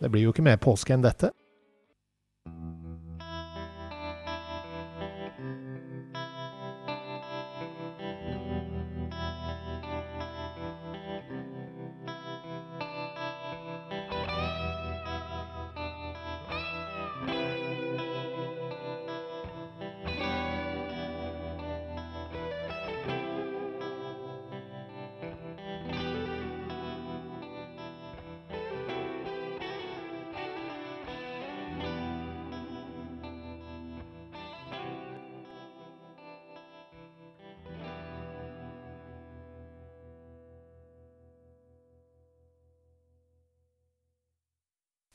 Det 0.00 0.10
blir 0.12 0.26
jo 0.26 0.34
ikke 0.34 0.44
mer 0.44 0.60
påske 0.60 0.92
enn 0.92 1.04
dette. 1.04 1.30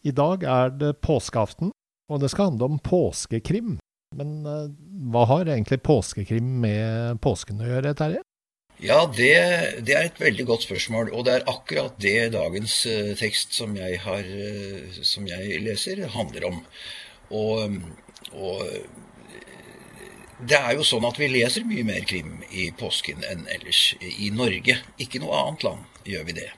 I 0.01 0.11
dag 0.17 0.43
er 0.43 0.71
det 0.73 0.95
påskeaften, 1.05 1.69
og 2.09 2.21
det 2.21 2.31
skal 2.33 2.51
handle 2.51 2.71
om 2.71 2.81
påskekrim. 2.81 3.77
Men 4.17 4.31
uh, 4.43 4.67
hva 5.13 5.27
har 5.29 5.47
egentlig 5.47 5.79
påskekrim 5.85 6.47
med 6.63 7.21
påsken 7.23 7.61
å 7.61 7.69
gjøre, 7.69 7.93
Terje? 7.99 8.23
Ja, 8.81 9.03
det, 9.05 9.35
det, 9.85 9.93
er 9.93 10.07
et 10.07 10.19
veldig 10.19 10.47
godt 10.49 10.65
spørsmål. 10.65 11.13
Og 11.13 11.27
det 11.27 11.37
er 11.37 11.47
akkurat 11.51 11.95
det 12.01 12.31
dagens 12.33 12.81
uh, 12.89 13.13
tekst 13.19 13.53
som 13.55 13.77
jeg, 13.77 14.01
har, 14.03 14.25
uh, 14.25 14.99
som 15.05 15.29
jeg, 15.29 15.61
leser, 15.63 16.01
handler 16.15 16.49
om. 16.49 16.59
Og, 17.37 17.77
og, 18.33 18.65
det 20.41 20.57
er 20.57 20.73
jo 20.73 20.83
sånn 20.87 21.05
at 21.05 21.19
vi 21.21 21.29
leser 21.29 21.67
mye 21.69 21.85
mer 21.85 22.01
krim 22.09 22.39
i 22.49 22.71
påsken 22.73 23.21
enn 23.29 23.45
ellers 23.53 23.91
i 24.01 24.31
Norge. 24.33 24.81
Ikke 24.97 25.21
noe 25.21 25.37
annet 25.45 25.67
land 25.69 26.09
gjør 26.09 26.25
vi 26.27 26.39
det. 26.41 26.49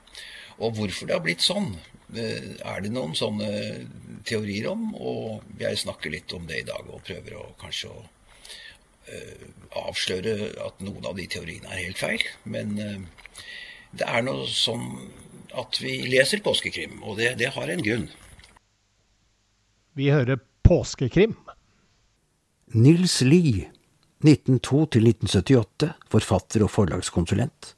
Og 0.63 0.77
hvorfor 0.77 1.09
det 1.09 1.17
har 1.17 1.25
blitt 1.25 1.43
sånn, 1.43 1.73
er 2.21 2.83
det 2.83 2.91
noen 2.93 3.15
sånne 3.17 3.49
teorier 4.27 4.69
om, 4.71 4.91
og 4.95 5.59
jeg 5.59 5.79
snakker 5.83 6.13
litt 6.13 6.33
om 6.35 6.45
det 6.49 6.61
i 6.61 6.67
dag 6.67 6.87
og 6.87 7.03
prøver 7.05 7.37
å 7.39 7.45
kanskje 7.61 7.91
å 7.91 7.99
uh, 8.03 9.45
avsløre 9.83 10.53
at 10.63 10.83
noen 10.85 11.05
av 11.09 11.17
de 11.19 11.27
teoriene 11.31 11.69
er 11.71 11.85
helt 11.85 11.99
feil. 11.99 12.23
Men 12.43 12.75
uh, 12.79 13.43
det 13.93 14.07
er 14.07 14.25
noe 14.25 14.47
sånn 14.49 14.87
at 15.59 15.77
vi 15.83 15.99
leser 16.09 16.41
påskekrim, 16.45 17.01
og 17.03 17.19
det, 17.19 17.35
det 17.41 17.51
har 17.53 17.69
en 17.69 17.83
grunn. 17.85 18.07
Vi 19.93 20.09
hører 20.09 20.41
påskekrim. 20.65 21.35
Nils 22.73 23.19
Lie, 23.21 23.67
1902 24.25 24.87
1978, 24.97 25.91
forfatter 26.09 26.65
og 26.65 26.71
forlagskonsulent. 26.73 27.75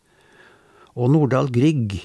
Og 0.96 1.12
Nordahl 1.12 1.50
Grieg, 1.52 1.98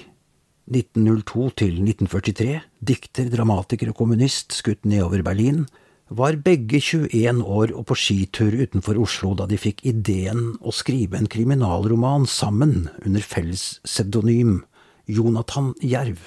1902 0.71 1.49
til 1.59 1.77
1943, 1.83 2.57
dikter, 2.79 3.29
dramatiker 3.31 3.91
og 3.91 3.97
kommunist, 3.99 4.55
skutt 4.55 4.85
nedover 4.87 5.23
Berlin, 5.25 5.65
var 6.11 6.35
begge 6.43 6.79
21 6.79 7.39
år 7.43 7.71
og 7.75 7.85
på 7.87 7.95
skitur 7.95 8.55
utenfor 8.59 8.99
Oslo 8.99 9.31
da 9.39 9.47
de 9.47 9.59
fikk 9.59 9.83
ideen 9.87 10.57
å 10.59 10.73
skrive 10.75 11.19
en 11.19 11.29
kriminalroman 11.31 12.27
sammen 12.27 12.89
under 13.05 13.23
felles 13.23 13.79
pseudonym 13.87 14.61
Jonathan 15.07 15.71
Jerv. 15.79 16.19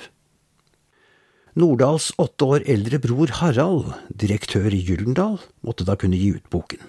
Nordahls 1.55 2.11
åtte 2.19 2.49
år 2.57 2.65
eldre 2.67 2.99
bror 2.99 3.31
Harald, 3.39 3.93
direktør 4.09 4.73
i 4.75 4.81
Gyldendal, 4.83 5.39
måtte 5.63 5.87
da 5.87 5.95
kunne 6.01 6.19
gi 6.19 6.33
ut 6.35 6.49
boken. 6.51 6.81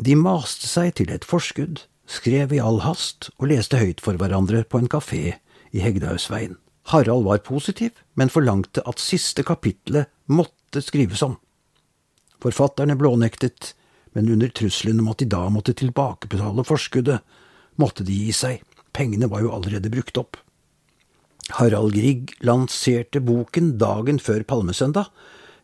De 0.00 0.16
maste 0.16 0.70
seg 0.70 0.94
til 0.96 1.10
et 1.12 1.26
forskudd, 1.28 1.82
skrev 2.08 2.54
i 2.56 2.62
all 2.62 2.80
hast 2.86 3.28
og 3.36 3.50
leste 3.52 3.78
høyt 3.78 4.00
for 4.00 4.16
hverandre 4.16 4.64
på 4.64 4.80
en 4.80 4.90
kafé 4.90 5.36
i 5.70 5.82
Hegdehaugsveien. 5.84 6.56
Harald 6.90 7.24
var 7.24 7.38
positiv, 7.46 7.92
men 8.18 8.32
forlangte 8.32 8.82
at 8.88 9.02
siste 9.02 9.44
kapitlet 9.46 10.10
måtte 10.26 10.82
skrives 10.82 11.22
om. 11.22 11.36
Forfatterne 12.42 12.96
blånektet, 12.98 13.74
men 14.16 14.30
under 14.32 14.50
trusselen 14.50 15.02
om 15.02 15.10
at 15.12 15.22
de 15.22 15.28
da 15.30 15.44
måtte 15.52 15.76
tilbakebetale 15.78 16.64
forskuddet, 16.66 17.22
måtte 17.78 18.06
de 18.06 18.16
gi 18.24 18.34
seg, 18.34 18.64
pengene 18.96 19.30
var 19.30 19.44
jo 19.44 19.52
allerede 19.54 19.92
brukt 19.92 20.18
opp. 20.18 20.40
Harald 21.60 21.94
Grieg 21.94 22.34
lanserte 22.46 23.22
boken 23.22 23.76
dagen 23.78 24.18
før 24.22 24.42
Palmesøndag, 24.46 25.10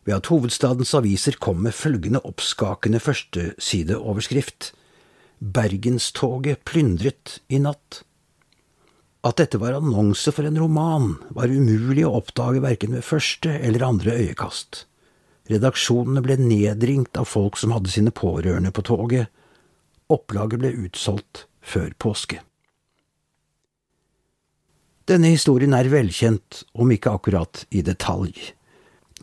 ved 0.07 0.15
at 0.21 0.31
hovedstadens 0.31 0.93
aviser 0.95 1.35
kom 1.43 1.59
med 1.65 1.75
følgende 1.75 2.23
oppskakende 2.23 3.03
førstesideoverskrift 3.03 4.71
Bergenstoget 5.37 6.63
plyndret 6.65 7.41
i 7.51 7.59
natt. 7.61 8.01
At 9.27 9.41
dette 9.41 9.59
var 9.59 9.75
annonse 9.75 10.31
for 10.31 10.47
en 10.47 10.59
roman, 10.59 11.15
var 11.35 11.51
umulig 11.51 12.05
å 12.07 12.13
oppdage 12.21 12.61
verken 12.63 12.93
ved 12.95 13.03
første 13.03 13.57
eller 13.59 13.83
andre 13.83 14.13
øyekast. 14.15 14.85
Redaksjonene 15.51 16.23
ble 16.23 16.37
nedringt 16.39 17.17
av 17.19 17.27
folk 17.27 17.59
som 17.59 17.73
hadde 17.75 17.91
sine 17.91 18.13
pårørende 18.15 18.71
på 18.71 18.85
toget. 18.87 19.27
Opplaget 20.11 20.61
ble 20.63 20.71
utsolgt 20.85 21.45
før 21.59 21.91
påske. 21.99 22.39
Denne 25.07 25.31
historien 25.31 25.75
er 25.75 25.87
velkjent, 25.91 26.63
om 26.75 26.91
ikke 26.91 27.15
akkurat 27.15 27.63
i 27.71 27.83
detalj. 27.83 28.35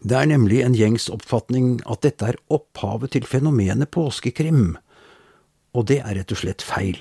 Det 0.04 0.16
er 0.16 0.28
nemlig 0.28 0.62
en 0.64 0.76
gjengs 0.76 1.10
oppfatning 1.12 1.78
at 1.88 2.04
dette 2.04 2.28
er 2.28 2.40
opphavet 2.52 3.12
til 3.16 3.28
fenomenet 3.28 3.92
påskekrim, 3.92 4.78
og 5.76 5.88
det 5.88 6.00
er 6.00 6.16
rett 6.20 6.32
og 6.32 6.40
slett 6.40 6.64
feil. 6.64 7.00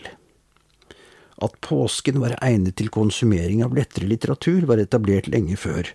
At 1.42 1.56
påsken 1.66 2.20
var 2.22 2.36
egnet 2.42 2.78
til 2.78 2.92
konsumering 2.94 3.64
av 3.66 3.74
lettere 3.74 4.10
litteratur, 4.10 4.68
var 4.70 4.82
etablert 4.82 5.30
lenge 5.32 5.58
før, 5.58 5.90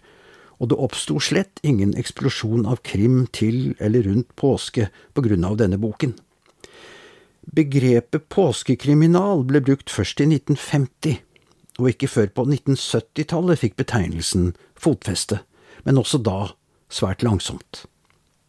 og 0.59 0.71
det 0.73 0.79
oppsto 0.83 1.21
slett 1.23 1.61
ingen 1.63 1.95
eksplosjon 1.99 2.67
av 2.67 2.83
krim 2.87 3.27
til 3.33 3.77
eller 3.79 4.09
rundt 4.09 4.35
påske 4.39 4.89
på 5.15 5.23
grunn 5.23 5.47
av 5.47 5.59
denne 5.61 5.79
boken. 5.79 6.17
Begrepet 7.49 8.27
påskekriminal 8.29 9.47
ble 9.49 9.63
brukt 9.65 9.93
først 9.93 10.21
i 10.21 10.27
1950, 10.29 11.21
og 11.79 11.93
ikke 11.93 12.11
før 12.11 12.33
på 12.35 12.45
1970-tallet 12.51 13.63
fikk 13.63 13.79
betegnelsen 13.79 14.51
fotfeste, 14.77 15.41
men 15.87 16.01
også 16.03 16.21
da 16.21 16.51
svært 16.93 17.23
langsomt. 17.23 17.87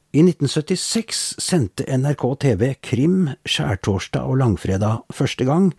I 0.10 0.24
1976 0.26 1.38
sendte 1.38 1.86
NRK 1.86 2.24
TV 2.42 2.72
Krim 2.82 3.30
skjærtorsdag 3.46 4.26
og 4.26 4.40
langfredag 4.42 5.04
første 5.14 5.46
gang, 5.46 5.70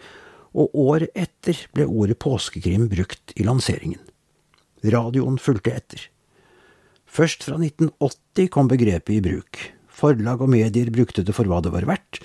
og 0.56 0.74
året 0.74 1.12
etter 1.14 1.58
ble 1.74 1.86
ordet 1.86 2.18
påskekrim 2.22 2.88
brukt 2.90 3.34
i 3.36 3.46
lanseringen. 3.46 4.00
Radioen 4.82 5.36
fulgte 5.38 5.74
etter. 5.76 6.02
Først 7.10 7.44
fra 7.46 7.58
1980 7.58 8.50
kom 8.54 8.70
begrepet 8.70 9.16
i 9.18 9.22
bruk. 9.24 9.60
Forlag 9.90 10.40
og 10.40 10.52
medier 10.52 10.90
brukte 10.94 11.24
det 11.26 11.34
for 11.36 11.48
hva 11.50 11.60
det 11.64 11.72
var 11.74 11.88
verdt, 11.88 12.22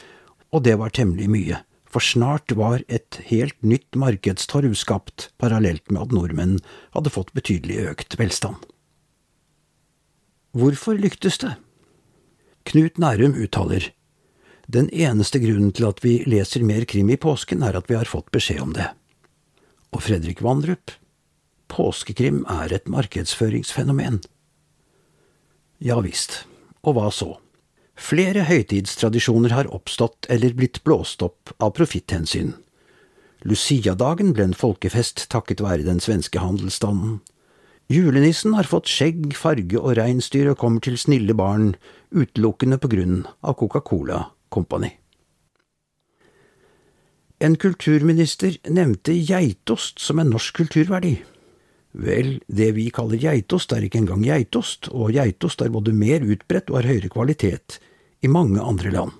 og 0.55 0.63
det 0.63 0.77
var 0.79 0.93
temmelig 0.95 1.27
mye, 1.31 1.57
for 1.89 2.03
snart 2.03 2.53
var 2.55 2.85
et 2.87 3.19
helt 3.27 3.57
nytt 3.65 3.97
markedstorv 3.99 4.77
skapt, 4.79 5.29
parallelt 5.41 5.89
med 5.91 6.05
at 6.05 6.15
nordmenn 6.15 6.57
hadde 6.95 7.11
fått 7.11 7.33
betydelig 7.35 7.81
økt 7.91 8.17
velstand. 8.21 8.61
Hvorfor 10.55 10.95
lyktes 10.95 11.41
det? 11.41 11.57
Knut 12.65 13.01
Nærum 13.01 13.35
uttaler 13.35 13.89
den 14.67 14.89
eneste 14.89 15.39
grunnen 15.39 15.71
til 15.75 15.87
at 15.89 16.01
vi 16.03 16.19
leser 16.25 16.65
mer 16.65 16.85
krim 16.89 17.09
i 17.13 17.19
påsken, 17.21 17.63
er 17.63 17.77
at 17.77 17.89
vi 17.89 17.97
har 17.97 18.09
fått 18.09 18.31
beskjed 18.33 18.61
om 18.63 18.73
det. 18.73 18.89
Og 19.93 20.03
Fredrik 20.03 20.41
Vandrup, 20.43 20.91
påskekrim 21.69 22.43
er 22.49 22.73
et 22.73 22.89
markedsføringsfenomen. 22.89 24.21
Ja 25.79 25.99
visst, 26.01 26.43
og 26.83 26.97
hva 26.97 27.09
så? 27.13 27.35
Flere 27.95 28.43
høytidstradisjoner 28.49 29.53
har 29.55 29.69
oppstått 29.71 30.27
eller 30.29 30.55
blitt 30.57 30.81
blåst 30.83 31.23
opp 31.23 31.53
av 31.63 31.75
profitthensyn. 31.77 32.53
Luciadagen 33.45 34.33
ble 34.33 34.49
en 34.49 34.57
folkefest 34.57 35.27
takket 35.31 35.61
være 35.63 35.85
den 35.85 36.01
svenske 36.03 36.41
handelsstanden. 36.41 37.21
Julenissen 37.87 38.55
har 38.57 38.65
fått 38.65 38.89
skjegg, 38.89 39.29
farge 39.37 39.77
og 39.77 39.93
reinsdyr 39.99 40.49
og 40.51 40.59
kommer 40.59 40.81
til 40.81 40.97
snille 40.97 41.37
barn 41.37 41.75
utelukkende 42.09 42.81
på 42.81 42.89
grunn 42.89 43.19
av 43.45 43.59
Coca-Cola 43.61 44.23
Company. 44.55 44.93
En 47.43 47.57
kulturminister 47.59 48.55
nevnte 48.71 49.13
geitost 49.27 49.99
som 49.99 50.21
en 50.21 50.31
norsk 50.31 50.55
kulturverdi. 50.61 51.17
Vel, 51.95 52.37
det 52.47 52.71
vi 52.75 52.87
kaller 52.95 53.19
geitost 53.19 53.75
er 53.75 53.83
ikke 53.85 54.01
engang 54.01 54.23
geitost, 54.23 54.89
og 54.91 55.13
geitost 55.15 55.61
er 55.63 55.71
både 55.71 55.93
mer 55.95 56.23
utbredt 56.23 56.71
og 56.71 56.79
har 56.79 56.89
høyere 56.89 57.11
kvalitet 57.11 57.79
i 58.23 58.31
mange 58.31 58.63
andre 58.63 58.91
land. 58.91 59.13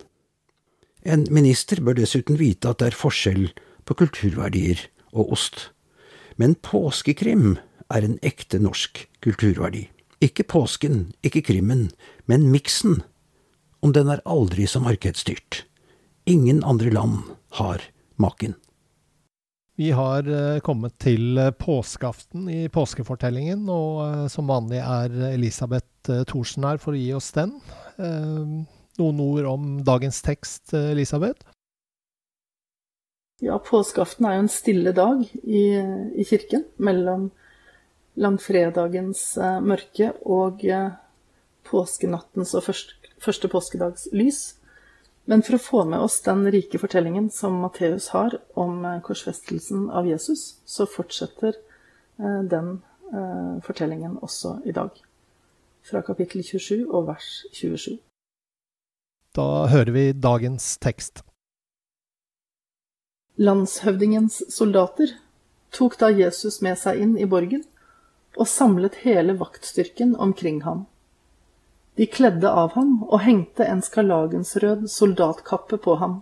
En 1.06 1.28
minister 1.30 1.84
bør 1.86 2.00
dessuten 2.00 2.40
vite 2.40 2.72
at 2.72 2.82
det 2.82 2.90
er 2.90 2.98
forskjell 2.98 3.50
på 3.86 3.98
kulturverdier 4.00 4.88
og 5.14 5.36
ost. 5.38 5.70
Men 6.36 6.56
påskekrim 6.56 7.58
er 7.94 8.08
en 8.08 8.18
ekte 8.26 8.60
norsk 8.60 9.06
kulturverdi. 9.24 9.86
Ikke 10.24 10.48
påsken, 10.48 11.12
ikke 11.24 11.44
krimmen, 11.46 11.92
men 12.26 12.50
miksen. 12.52 13.04
Om 13.84 13.96
den 13.96 14.12
er 14.12 14.24
aldri 14.26 14.68
så 14.68 14.80
markedsstyrt. 14.84 15.64
Ingen 16.26 16.64
andre 16.64 16.92
land 16.94 17.26
har 17.60 17.82
maken. 18.16 18.56
Vi 19.76 19.92
har 19.92 20.28
eh, 20.28 20.60
kommet 20.64 20.96
til 21.04 21.38
eh, 21.38 21.52
påskeaften 21.52 22.48
i 22.48 22.62
påskefortellingen, 22.72 23.66
og 23.68 23.98
eh, 24.06 24.22
som 24.32 24.48
vanlig 24.48 24.80
er 24.80 25.12
Elisabeth 25.34 26.24
Thorsen 26.30 26.64
her 26.64 26.80
for 26.80 26.96
å 26.96 27.02
gi 27.02 27.10
oss 27.18 27.32
den. 27.36 27.52
Noen 28.96 29.20
ord 29.24 29.48
om 29.50 29.64
dagens 29.84 30.22
tekst, 30.24 30.70
Elisabeth? 30.78 31.48
Ja, 33.44 33.58
påskeaften 33.60 34.28
er 34.28 34.38
jo 34.38 34.44
en 34.46 34.52
stille 34.52 34.94
dag 34.96 35.24
i, 35.44 35.64
i 36.16 36.26
kirken 36.28 36.68
mellom 36.78 37.32
langfredagens 38.22 39.24
mørke 39.66 40.12
og 40.22 40.62
påskenattens 41.68 42.54
og 42.56 42.68
første, 42.70 43.05
første 43.26 43.50
påskedags 43.52 44.08
lys. 44.14 44.56
Men 45.26 45.42
for 45.42 45.58
å 45.58 45.62
få 45.62 45.84
med 45.90 46.04
oss 46.06 46.20
den 46.26 46.46
rike 46.54 46.80
fortellingen 46.82 47.32
som 47.34 47.58
Matteus 47.64 48.12
har 48.14 48.38
om 48.54 48.84
eh, 48.86 49.02
korsfestelsen 49.06 49.88
av 49.90 50.08
Jesus, 50.08 50.60
så 50.70 50.86
fortsetter 50.86 51.56
eh, 51.56 52.42
den 52.46 52.76
eh, 53.10 53.56
fortellingen 53.66 54.20
også 54.22 54.60
i 54.70 54.76
dag. 54.76 54.94
Fra 55.86 56.02
kapittel 56.06 56.46
27 56.46 56.86
og 56.86 57.10
vers 57.10 57.30
27. 57.58 57.98
Da 59.36 59.66
hører 59.68 59.92
vi 59.98 60.06
dagens 60.14 60.76
tekst. 60.82 61.26
Landshøvdingens 63.36 64.46
soldater 64.54 65.12
tok 65.76 65.98
da 66.00 66.08
Jesus 66.14 66.62
med 66.64 66.78
seg 66.80 67.02
inn 67.04 67.18
i 67.20 67.28
borgen 67.28 67.66
og 68.38 68.48
samlet 68.48 69.02
hele 69.04 69.36
vaktstyrken 69.40 70.14
omkring 70.22 70.62
ham. 70.64 70.86
De 71.96 72.06
kledde 72.06 72.50
av 72.52 72.74
ham 72.76 72.98
og 73.08 73.22
hengte 73.24 73.64
en 73.72 73.82
skarlagensrød 73.82 74.90
soldatkappe 74.92 75.78
på 75.80 75.96
ham, 76.02 76.18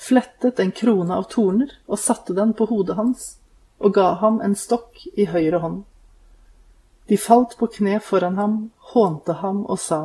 flettet 0.00 0.60
en 0.62 0.72
krone 0.72 1.12
av 1.12 1.26
torner 1.32 1.74
og 1.86 2.00
satte 2.00 2.32
den 2.32 2.54
på 2.56 2.70
hodet 2.70 2.96
hans, 2.96 3.26
og 3.78 3.92
ga 3.94 4.14
ham 4.22 4.40
en 4.40 4.56
stokk 4.56 5.02
i 5.12 5.26
høyre 5.28 5.60
hånd. 5.60 5.82
De 7.08 7.18
falt 7.20 7.58
på 7.60 7.68
kne 7.76 8.00
foran 8.04 8.38
ham, 8.40 8.56
hånte 8.92 9.38
ham 9.42 9.64
og 9.66 9.78
sa, 9.80 10.00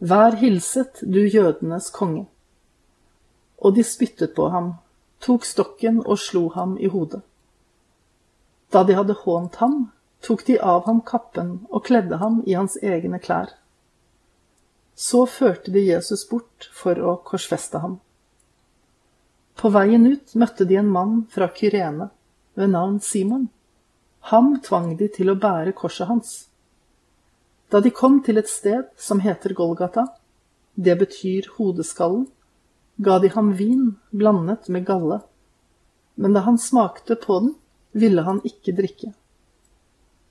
Vær 0.00 0.38
hilset, 0.40 1.02
du 1.02 1.20
jødenes 1.26 1.90
konge. 1.92 2.24
Og 3.58 3.74
de 3.76 3.84
spyttet 3.84 4.32
på 4.34 4.48
ham, 4.48 4.72
tok 5.20 5.44
stokken 5.44 6.00
og 6.06 6.18
slo 6.18 6.46
ham 6.54 6.78
i 6.80 6.88
hodet. 6.88 7.20
Da 8.72 8.84
de 8.86 8.96
hadde 8.96 9.18
hånt 9.26 9.58
ham, 9.60 9.90
tok 10.24 10.46
de 10.46 10.56
av 10.62 10.86
ham 10.86 11.02
kappen 11.04 11.58
og 11.68 11.84
kledde 11.90 12.16
ham 12.22 12.40
i 12.46 12.56
hans 12.56 12.78
egne 12.82 13.20
klær. 13.20 13.52
Så 15.00 15.24
førte 15.26 15.72
de 15.72 15.80
Jesus 15.86 16.26
bort 16.28 16.66
for 16.76 16.98
å 17.00 17.14
korsfeste 17.24 17.80
ham. 17.80 17.94
På 19.56 19.70
veien 19.72 20.04
ut 20.04 20.34
møtte 20.36 20.66
de 20.68 20.76
en 20.80 20.90
mann 20.92 21.14
fra 21.32 21.48
Kyrene 21.56 22.10
ved 22.60 22.72
navn 22.74 22.98
Simon. 23.00 23.46
Ham 24.28 24.58
tvang 24.60 24.92
de 25.00 25.08
til 25.08 25.32
å 25.32 25.38
bære 25.40 25.72
korset 25.78 26.10
hans. 26.10 26.34
Da 27.72 27.80
de 27.80 27.94
kom 27.96 28.20
til 28.26 28.42
et 28.42 28.52
sted 28.52 28.92
som 29.00 29.24
heter 29.24 29.56
Golgata, 29.56 30.04
det 30.74 30.98
betyr 31.00 31.48
hodeskallen, 31.56 32.26
ga 33.00 33.16
de 33.24 33.32
ham 33.32 33.54
vin 33.56 33.94
blandet 34.12 34.68
med 34.68 34.84
galle, 34.84 35.22
men 36.20 36.36
da 36.36 36.44
han 36.44 36.60
smakte 36.60 37.16
på 37.16 37.40
den, 37.40 37.54
ville 37.96 38.28
han 38.28 38.44
ikke 38.44 38.76
drikke. 38.76 39.14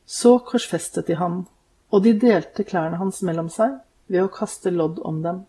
Så 0.06 0.38
korsfestet 0.46 1.10
de 1.10 1.18
ham, 1.18 1.46
og 1.90 2.06
de 2.06 2.14
delte 2.14 2.64
klærne 2.68 3.02
hans 3.02 3.24
mellom 3.26 3.50
seg 3.50 3.80
ved 4.10 4.26
å 4.26 4.34
kaste 4.34 4.74
lodd 4.74 5.00
om 5.06 5.22
dem. 5.24 5.44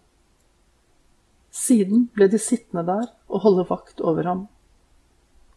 Siden 1.51 2.07
ble 2.15 2.29
de 2.31 2.39
sittende 2.39 2.85
der 2.87 3.09
og 3.27 3.45
holde 3.45 3.67
vakt 3.71 4.03
over 4.05 4.29
ham. 4.29 4.43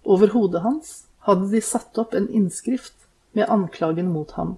Over 0.03 0.33
hodet 0.33 0.63
hans 0.63 0.93
hadde 1.27 1.51
de 1.51 1.61
satt 1.63 1.97
opp 2.01 2.15
en 2.17 2.29
innskrift 2.29 3.05
med 3.37 3.49
anklagen 3.51 4.09
mot 4.11 4.31
ham. 4.39 4.55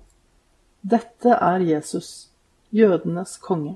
Dette 0.81 1.33
er 1.33 1.65
Jesus, 1.65 2.29
jødenes 2.69 3.37
konge. 3.41 3.75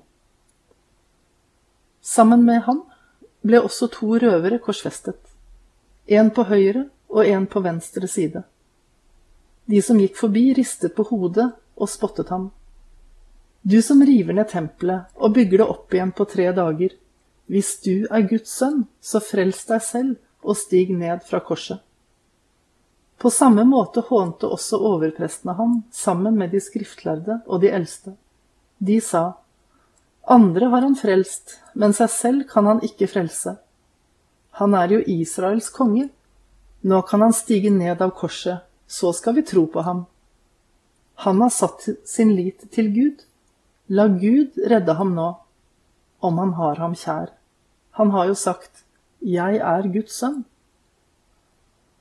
Sammen 2.01 2.45
med 2.45 2.63
ham 2.67 2.83
ble 3.45 3.61
også 3.63 3.89
to 3.93 4.15
røvere 4.21 4.59
korsfestet, 4.63 5.19
en 6.07 6.31
på 6.33 6.45
høyre 6.49 6.87
og 7.09 7.25
en 7.25 7.47
på 7.49 7.61
venstre 7.65 8.07
side. 8.07 8.43
De 9.69 9.81
som 9.85 9.99
gikk 10.01 10.17
forbi, 10.17 10.49
ristet 10.57 10.95
på 10.97 11.05
hodet 11.11 11.51
og 11.77 11.89
spottet 11.89 12.31
ham. 12.33 12.49
Du 13.61 13.81
som 13.81 14.01
river 14.05 14.33
ned 14.33 14.49
tempelet 14.49 15.09
og 15.15 15.33
bygger 15.35 15.61
det 15.61 15.67
opp 15.67 15.93
igjen 15.93 16.13
på 16.15 16.25
tre 16.29 16.47
dager. 16.55 16.95
Hvis 17.49 17.75
du 17.83 18.05
er 18.07 18.27
Guds 18.29 18.51
sønn, 18.53 18.85
så 19.01 19.21
frels 19.23 19.63
deg 19.67 19.83
selv 19.83 20.45
og 20.45 20.57
stig 20.57 20.93
ned 20.95 21.25
fra 21.27 21.41
korset. 21.43 21.81
På 23.19 23.31
samme 23.33 23.65
måte 23.67 24.03
hånte 24.07 24.47
også 24.47 24.79
overprestene 24.91 25.57
ham 25.57 25.81
sammen 25.91 26.37
med 26.39 26.53
de 26.55 26.61
skriftlærde 26.63 27.41
og 27.47 27.59
de 27.65 27.73
eldste. 27.75 28.15
De 28.79 29.01
sa, 29.03 29.33
Andre 30.23 30.69
har 30.71 30.85
han 30.85 30.95
frelst, 30.95 31.57
men 31.73 31.91
seg 31.97 32.13
selv 32.13 32.47
kan 32.47 32.69
han 32.69 32.79
ikke 32.85 33.09
frelse. 33.11 33.57
Han 34.61 34.75
er 34.77 34.93
jo 34.93 35.03
Israels 35.03 35.67
konge. 35.73 36.07
Nå 36.87 37.01
kan 37.09 37.25
han 37.25 37.35
stige 37.35 37.73
ned 37.73 37.99
av 37.99 38.13
korset 38.15 38.63
så 38.89 39.13
skal 39.13 39.35
vi 39.35 39.41
tro 39.41 39.67
på 39.67 39.81
ham. 39.81 40.05
Han 41.13 41.41
har 41.41 41.49
satt 41.49 41.87
sin 42.05 42.35
lit 42.35 42.63
til 42.71 42.89
Gud. 42.93 43.21
La 43.91 44.07
Gud 44.07 44.57
redde 44.69 44.93
ham 44.93 45.15
nå, 45.15 45.27
om 46.19 46.37
han 46.37 46.53
har 46.53 46.75
ham 46.75 46.95
kjær. 46.95 47.31
Han 47.97 48.11
har 48.11 48.27
jo 48.29 48.35
sagt, 48.37 48.83
Jeg 49.19 49.57
er 49.57 49.87
Guds 49.89 50.13
sønn. 50.21 50.43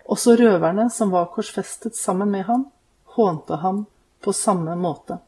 Også 0.05 0.37
røverne 0.37 0.91
som 0.93 1.11
var 1.11 1.31
korsfestet 1.33 1.97
sammen 1.97 2.31
med 2.31 2.45
ham, 2.45 2.67
hånte 3.17 3.57
ham 3.63 3.87
på 4.21 4.33
samme 4.33 4.77
måte. 4.77 5.19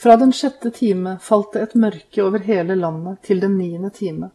Fra 0.00 0.16
den 0.16 0.32
sjette 0.32 0.70
time 0.76 1.18
falt 1.20 1.52
det 1.52 1.62
et 1.62 1.74
mørke 1.80 2.24
over 2.24 2.44
hele 2.44 2.76
landet 2.76 3.22
til 3.24 3.40
den 3.40 3.58
niende 3.58 3.90
time, 3.92 4.30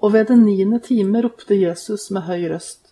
og 0.00 0.12
ved 0.12 0.26
den 0.32 0.44
niende 0.44 0.80
time 0.84 1.22
ropte 1.24 1.56
Jesus 1.56 2.10
med 2.10 2.24
høy 2.28 2.48
røst. 2.52 2.90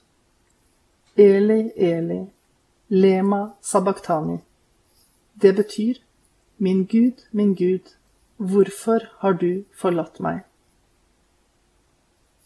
Eli, 1.16 1.73
Eli, 1.76 2.20
lema 2.88 3.40
sabachthani. 3.61 4.38
Det 5.35 5.52
betyr, 5.56 6.00
Min 6.61 6.85
Gud, 6.85 7.15
min 7.31 7.55
Gud, 7.55 7.95
hvorfor 8.37 9.05
har 9.19 9.33
du 9.38 9.62
forlatt 9.79 10.17
meg? 10.19 10.41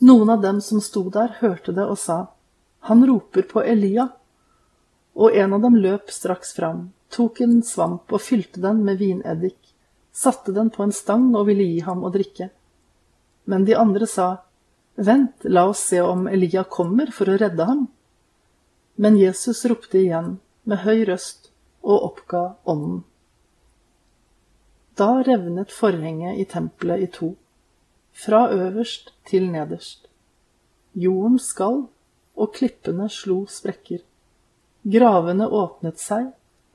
Noen 0.05 0.29
av 0.35 0.43
dem 0.43 0.59
som 0.61 0.83
sto 0.85 1.07
der, 1.15 1.31
hørte 1.39 1.73
det 1.73 1.87
og 1.89 1.97
sa, 1.97 2.27
Han 2.91 3.07
roper 3.09 3.47
på 3.49 3.63
Elia. 3.63 4.11
Og 5.17 5.33
en 5.33 5.55
av 5.57 5.63
dem 5.63 5.79
løp 5.81 6.11
straks 6.13 6.53
fram, 6.53 6.91
tok 7.09 7.41
en 7.41 7.63
svamp 7.65 8.13
og 8.13 8.21
fylte 8.21 8.61
den 8.61 8.83
med 8.85 8.99
vineddik, 9.01 9.57
satte 10.13 10.53
den 10.53 10.69
på 10.75 10.83
en 10.85 10.93
stang 10.93 11.31
og 11.33 11.47
ville 11.49 11.65
gi 11.65 11.79
ham 11.87 12.05
å 12.05 12.11
drikke. 12.13 12.51
Men 13.49 13.65
de 13.65 13.79
andre 13.81 14.07
sa, 14.07 14.27
Vent, 14.95 15.47
la 15.49 15.65
oss 15.71 15.87
se 15.89 16.03
om 16.05 16.27
Elia 16.29 16.67
kommer 16.69 17.09
for 17.17 17.33
å 17.33 17.39
redde 17.41 17.65
ham. 17.65 17.87
Men 19.01 19.17
Jesus 19.17 19.65
ropte 19.65 20.03
igjen 20.03 20.35
med 20.69 20.85
høy 20.85 21.07
røst 21.09 21.49
og 21.81 22.11
oppga 22.11 22.45
ånden. 22.69 23.01
Da 24.97 25.23
revnet 25.25 25.73
forhenget 25.73 26.39
i 26.39 26.45
tempelet 26.45 27.01
i 27.01 27.07
to, 27.07 27.35
fra 28.13 28.51
øverst 28.53 29.13
til 29.27 29.49
nederst. 29.51 30.09
Jorden 30.95 31.39
skalv, 31.39 31.89
og 32.37 32.53
klippene 32.57 33.09
slo 33.13 33.43
sprekker. 33.49 34.01
Gravene 34.83 35.47
åpnet 35.49 36.01
seg, 36.01 36.31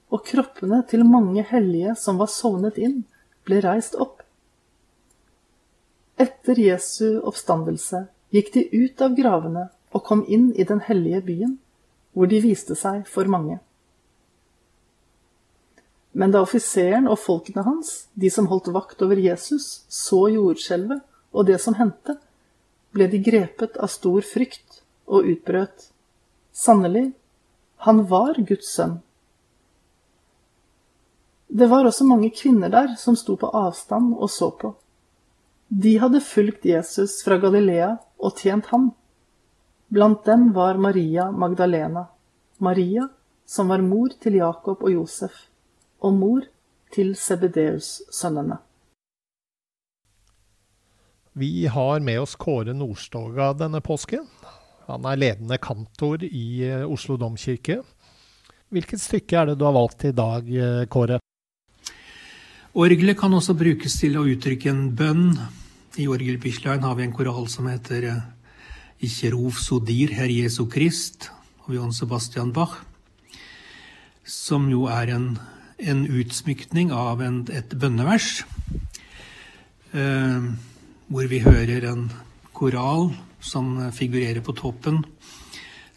og 0.09 0.23
kroppene 0.25 0.81
til 0.89 1.03
mange 1.05 1.43
hellige 1.49 1.95
som 1.99 2.19
var 2.21 2.29
sovnet 2.31 2.77
inn, 2.79 3.01
ble 3.45 3.59
reist 3.65 3.97
opp. 3.99 4.21
Etter 6.17 6.57
Jesu 6.57 7.19
oppstandelse 7.19 8.07
gikk 8.33 8.53
de 8.55 8.63
ut 8.73 9.01
av 9.05 9.13
gravene 9.17 9.67
og 9.93 10.03
kom 10.07 10.23
inn 10.25 10.49
i 10.55 10.65
den 10.67 10.81
hellige 10.87 11.21
byen 11.27 11.57
hvor 12.17 12.29
de 12.31 12.39
viste 12.41 12.75
seg 12.75 13.05
for 13.05 13.29
mange. 13.29 13.59
Men 16.17 16.33
da 16.33 16.41
offiseren 16.41 17.05
og 17.11 17.19
folkene 17.21 17.61
hans, 17.67 18.07
de 18.17 18.31
som 18.33 18.47
holdt 18.49 18.71
vakt 18.73 19.01
over 19.05 19.19
Jesus, 19.21 19.83
så 19.87 20.23
jordskjelvet 20.33 21.03
og 21.37 21.45
det 21.49 21.59
som 21.61 21.77
hendte, 21.77 22.17
ble 22.95 23.05
de 23.11 23.19
grepet 23.21 23.77
av 23.77 23.91
stor 23.93 24.25
frykt 24.25 24.81
og 25.05 25.27
utbrøt. 25.29 25.91
Sannelig, 26.57 27.11
han 27.85 28.01
var 28.09 28.39
Guds 28.49 28.71
sønn. 28.73 28.97
Det 31.47 31.67
var 31.69 31.85
også 31.85 32.07
mange 32.07 32.31
kvinner 32.33 32.71
der 32.73 32.95
som 32.99 33.15
sto 33.15 33.37
på 33.39 33.51
avstand 33.55 34.15
og 34.17 34.31
så 34.33 34.49
på. 34.51 34.73
De 35.69 35.97
hadde 36.01 36.23
fulgt 36.23 36.65
Jesus 36.65 37.19
fra 37.23 37.37
Galilea 37.39 37.93
og 38.17 38.41
tjent 38.41 38.71
ham. 38.71 38.89
Blant 39.93 40.25
dem 40.25 40.49
var 40.55 40.79
Maria 40.81 41.29
Magdalena, 41.31 42.07
Maria 42.57 43.07
som 43.47 43.69
var 43.71 43.85
mor 43.85 44.11
til 44.19 44.39
Jakob 44.41 44.81
og 44.83 44.91
Josef, 44.91 45.31
og 45.99 46.13
mor 46.13 46.47
til 46.93 47.15
Sebedeus-sønnene. 47.17 48.59
Vi 51.37 51.67
har 51.69 51.99
med 52.01 52.23
oss 52.23 52.33
Kåre 52.39 52.73
Nordstoga 52.73 53.51
denne 53.53 53.81
påsken. 53.85 54.25
Han 54.87 55.05
er 55.05 55.19
ledende 55.19 55.59
kantor 55.61 56.23
i 56.25 56.63
eh, 56.65 56.85
Oslo 56.87 57.17
domkirke. 57.19 57.83
Hvilket 58.73 59.03
stykke 59.03 59.37
er 59.37 59.51
det 59.51 59.57
du 59.59 59.65
har 59.67 59.75
valgt 59.75 60.07
i 60.07 60.15
dag, 60.17 60.47
eh, 60.49 60.85
Kåre? 60.89 61.19
Orgelet 62.77 63.19
kan 63.19 63.33
også 63.33 63.53
brukes 63.57 63.99
til 64.01 64.17
å 64.17 64.25
uttrykke 64.25 64.71
en 64.71 64.87
bønn. 64.97 65.29
I 65.97 66.07
orgelbislaen 66.09 66.83
har 66.85 66.97
vi 66.97 67.05
en 67.05 67.13
koral 67.13 67.47
som 67.49 67.69
heter 67.69 68.09
eh, 68.09 68.25
Ikke 69.05 69.31
rov 69.35 69.59
sodir, 69.61 70.15
Herr 70.17 70.33
Jesu 70.33 70.65
Krist, 70.73 71.29
av 71.67 71.75
Johan 71.75 71.93
Sebastian 71.93 72.49
Bach, 72.53 72.79
som 74.25 74.65
jo 74.71 74.87
er 74.89 75.13
en, 75.13 75.27
en 75.77 76.05
utsmykning 76.07 76.91
av 76.91 77.21
en, 77.21 77.43
et 77.53 77.73
bønnevers. 77.77 78.41
Eh, 79.93 80.49
hvor 81.07 81.29
vi 81.31 81.39
hører 81.43 81.85
en 81.91 82.09
koral 82.57 83.11
som 83.43 83.77
figurerer 83.95 84.41
på 84.43 84.55
toppen, 84.57 85.03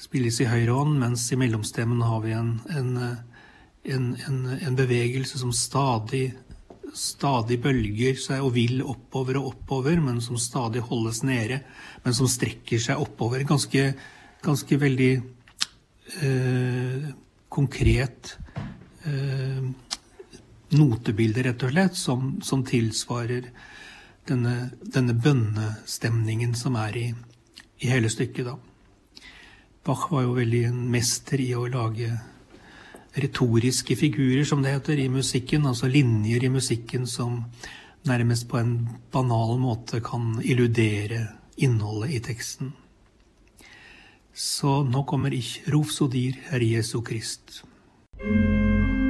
spilles 0.01 0.41
i 0.43 0.49
høyre 0.49 0.77
hånd, 0.77 0.99
mens 1.01 1.27
i 1.33 1.39
mellomstemmen 1.41 2.05
har 2.05 2.23
vi 2.25 2.37
en, 2.37 2.53
en, 2.71 4.07
en, 4.21 4.77
bevegelse 4.79 5.41
som 5.41 5.53
stadig, 5.57 6.31
stadig 6.95 7.61
bølger 7.63 8.19
seg 8.21 8.45
og 8.45 8.55
vil 8.57 8.85
oppover 8.85 9.41
og 9.41 9.55
oppover, 9.55 10.01
men 10.05 10.21
som 10.25 10.39
stadig 10.41 10.85
holdes 10.87 11.23
nede, 11.27 11.63
men 12.05 12.17
som 12.17 12.29
strekker 12.31 12.83
seg 12.83 13.01
oppover. 13.03 13.45
Ganske, 13.49 13.91
ganske 14.45 14.81
veldig 14.85 15.13
eh, 16.21 17.11
konkret 17.51 18.37
notebilde, 20.71 21.43
rett 21.43 21.63
og 21.67 21.73
slett, 21.73 21.97
som, 21.99 22.35
som 22.45 22.65
tilsvarer 22.67 23.51
denne, 24.29 24.71
denne 24.81 25.15
bønnestemningen 25.15 26.55
som 26.59 26.77
er 26.79 26.99
i, 26.99 27.07
i, 27.81 27.89
hele 27.91 28.11
stykket, 28.13 28.51
da. 28.51 28.57
Bach 29.87 30.11
var 30.13 30.27
jo 30.27 30.37
veldig 30.37 30.65
en 30.69 30.83
mester 30.93 31.41
i 31.41 31.55
å 31.57 31.65
lage 31.71 32.13
retoriske 33.17 33.97
figurer, 33.97 34.45
som 34.45 34.63
det 34.63 34.75
heter, 34.75 35.01
i 35.01 35.09
musikken. 35.11 35.65
Altså 35.67 35.89
linjer 35.91 36.45
i 36.45 36.53
musikken 36.53 37.09
som 37.09 37.47
nærmest 38.07 38.47
på 38.49 38.61
en 38.61 38.75
banal 39.13 39.57
måte 39.61 40.03
kan 40.05 40.37
illudere 40.45 41.25
innholdet 41.61 42.15
i 42.17 42.21
teksten. 42.29 42.75
Så 44.37 44.83
nå 44.87 45.03
kommer 45.09 45.35
Ich 45.35 45.61
ruf 45.67 45.91
so 45.93 46.09
Herr 46.09 46.61
Jesu 46.61 47.03
Krist. 47.03 47.65
Música 48.23 49.10